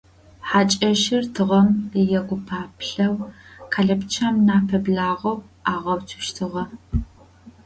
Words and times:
Хьакӏэщыр 0.49 1.23
тыгъэм 1.33 1.67
егупаплъэу 2.19 3.15
къэлапчъэм 3.71 4.35
нахь 4.47 4.65
пэблагъэу 4.69 5.37
агъэуцущтыгъэ. 5.73 6.63